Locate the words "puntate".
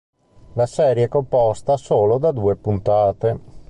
2.55-3.39